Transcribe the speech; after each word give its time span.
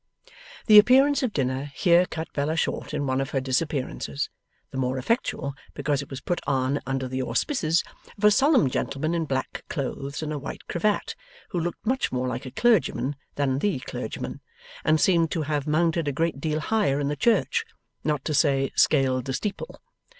The 0.65 0.79
appearance 0.79 1.21
of 1.21 1.31
dinner 1.31 1.65
here 1.75 2.07
cut 2.07 2.33
Bella 2.33 2.55
short 2.55 2.91
in 2.91 3.05
one 3.05 3.21
of 3.21 3.29
her 3.29 3.39
disappearances: 3.39 4.31
the 4.71 4.77
more 4.79 4.97
effectually, 4.97 5.51
because 5.75 6.01
it 6.01 6.09
was 6.09 6.21
put 6.21 6.41
on 6.47 6.79
under 6.87 7.07
the 7.07 7.21
auspices 7.21 7.83
of 8.17 8.23
a 8.23 8.31
solemn 8.31 8.67
gentleman 8.67 9.13
in 9.13 9.25
black 9.25 9.63
clothes 9.69 10.23
and 10.23 10.33
a 10.33 10.39
white 10.39 10.65
cravat, 10.67 11.13
who 11.49 11.59
looked 11.59 11.85
much 11.85 12.11
more 12.11 12.27
like 12.27 12.47
a 12.47 12.49
clergyman 12.51 13.15
than 13.35 13.59
THE 13.59 13.77
clergyman, 13.81 14.41
and 14.83 14.99
seemed 14.99 15.29
to 15.33 15.43
have 15.43 15.67
mounted 15.67 16.07
a 16.07 16.11
great 16.11 16.41
deal 16.41 16.61
higher 16.61 16.99
in 16.99 17.07
the 17.07 17.15
church: 17.15 17.63
not 18.03 18.25
to 18.25 18.33
say, 18.33 18.71
scaled 18.75 19.25
the 19.25 19.33
steeple. 19.33 19.79